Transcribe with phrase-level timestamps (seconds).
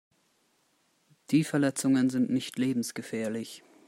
[1.29, 3.61] Die Verletzungen sind nicht lebensgefährlich.